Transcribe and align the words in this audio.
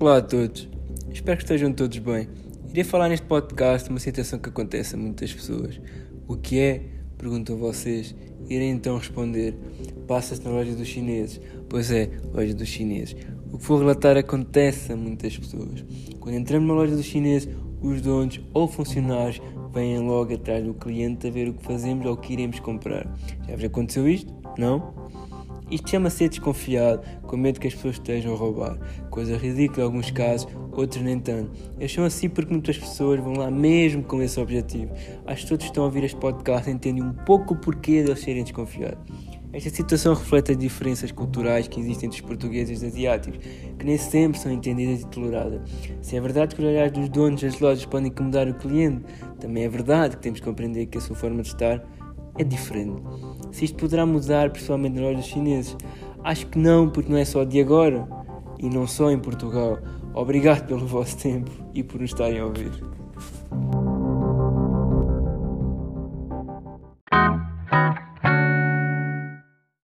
Olá 0.00 0.18
a 0.18 0.22
todos, 0.22 0.68
espero 1.12 1.36
que 1.36 1.42
estejam 1.42 1.72
todos 1.72 1.98
bem. 1.98 2.28
Irei 2.70 2.84
falar 2.84 3.08
neste 3.08 3.26
podcast 3.26 3.90
uma 3.90 3.98
situação 3.98 4.38
que 4.38 4.48
acontece 4.48 4.94
a 4.94 4.98
muitas 4.98 5.34
pessoas. 5.34 5.80
O 6.28 6.36
que 6.36 6.60
é? 6.60 6.82
Perguntam 7.18 7.56
vocês. 7.56 8.14
Irei 8.48 8.68
então 8.68 8.96
responder: 8.96 9.58
passa-se 10.06 10.44
na 10.44 10.50
loja 10.50 10.72
dos 10.76 10.86
chineses. 10.86 11.40
Pois 11.68 11.90
é, 11.90 12.10
loja 12.32 12.54
dos 12.54 12.68
chineses. 12.68 13.16
O 13.52 13.58
que 13.58 13.64
vou 13.64 13.80
relatar 13.80 14.16
acontece 14.16 14.92
a 14.92 14.96
muitas 14.96 15.36
pessoas. 15.36 15.84
Quando 16.20 16.36
entramos 16.36 16.68
na 16.68 16.74
loja 16.74 16.94
dos 16.94 17.04
chineses, 17.04 17.52
os 17.82 18.00
donos 18.00 18.40
ou 18.54 18.68
funcionários 18.68 19.42
vêm 19.74 19.98
logo 19.98 20.32
atrás 20.32 20.64
do 20.64 20.74
cliente 20.74 21.26
a 21.26 21.30
ver 21.30 21.48
o 21.48 21.54
que 21.54 21.64
fazemos 21.64 22.06
ou 22.06 22.12
o 22.12 22.16
que 22.16 22.34
iremos 22.34 22.60
comprar. 22.60 23.12
Já 23.48 23.56
vos 23.56 23.64
aconteceu 23.64 24.08
isto? 24.08 24.32
Não? 24.56 25.07
Isto 25.70 25.90
chama-se 25.90 26.16
ser 26.16 26.28
desconfiado, 26.28 27.02
com 27.22 27.36
medo 27.36 27.60
que 27.60 27.66
as 27.66 27.74
pessoas 27.74 27.96
estejam 27.96 28.32
a 28.32 28.36
roubar. 28.36 28.78
Coisa 29.10 29.36
ridícula 29.36 29.82
em 29.82 29.84
alguns 29.84 30.10
casos, 30.10 30.48
outros 30.72 31.02
nem 31.02 31.18
tanto. 31.18 31.50
Eles 31.78 31.92
são 31.92 32.04
assim 32.04 32.28
porque 32.28 32.52
muitas 32.52 32.78
pessoas 32.78 33.20
vão 33.20 33.34
lá 33.34 33.50
mesmo 33.50 34.02
com 34.02 34.22
esse 34.22 34.40
objetivo. 34.40 34.92
Acho 35.26 35.42
que 35.42 35.48
todos 35.48 35.66
estão 35.66 35.82
a 35.82 35.86
ouvir 35.86 36.04
este 36.04 36.16
podcast 36.16 36.70
entendem 36.70 37.02
um 37.02 37.12
pouco 37.12 37.54
o 37.54 37.56
porquê 37.56 38.02
de 38.02 38.10
eles 38.10 38.20
serem 38.20 38.42
desconfiados. 38.42 38.98
Esta 39.50 39.70
situação 39.70 40.14
reflete 40.14 40.52
as 40.52 40.58
diferenças 40.58 41.10
culturais 41.10 41.66
que 41.66 41.80
existem 41.80 42.08
entre 42.08 42.20
os 42.20 42.26
portugueses 42.26 42.82
e 42.82 42.86
os 42.86 42.92
asiáticos, 42.92 43.40
que 43.78 43.84
nem 43.84 43.96
sempre 43.96 44.38
são 44.38 44.52
entendidas 44.52 45.00
e 45.00 45.06
toleradas. 45.06 45.62
Se 46.02 46.16
é 46.16 46.20
verdade 46.20 46.54
que 46.54 46.60
os 46.60 46.68
olhares 46.68 46.92
dos 46.92 47.08
donos 47.08 47.40
das 47.40 47.58
lojas 47.58 47.84
podem 47.86 48.08
incomodar 48.08 48.46
o 48.46 48.54
cliente, 48.54 49.04
também 49.40 49.64
é 49.64 49.68
verdade 49.68 50.16
que 50.16 50.22
temos 50.22 50.40
que 50.40 50.46
compreender 50.46 50.86
que 50.86 50.98
a 50.98 51.00
sua 51.00 51.16
forma 51.16 51.40
de 51.40 51.48
estar 51.48 51.82
é 52.38 52.44
diferente. 52.44 53.02
Se 53.50 53.64
isto 53.64 53.76
poderá 53.76 54.06
mudar, 54.06 54.50
principalmente 54.50 54.94
nas 54.94 55.02
lojas 55.04 55.26
chineses, 55.26 55.76
acho 56.22 56.46
que 56.46 56.58
não, 56.58 56.88
porque 56.88 57.10
não 57.10 57.18
é 57.18 57.24
só 57.24 57.44
de 57.44 57.60
agora 57.60 58.08
e 58.58 58.68
não 58.68 58.86
só 58.86 59.10
em 59.10 59.18
Portugal. 59.18 59.78
Obrigado 60.14 60.66
pelo 60.66 60.86
vosso 60.86 61.16
tempo 61.18 61.50
e 61.74 61.82
por 61.82 62.00
nos 62.00 62.10
estarem 62.10 62.40
a 62.40 62.46
ouvir. 62.46 62.72